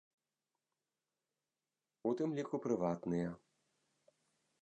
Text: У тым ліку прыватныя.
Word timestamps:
У 2.11 2.15
тым 2.21 2.29
ліку 2.39 2.55
прыватныя. 2.65 3.29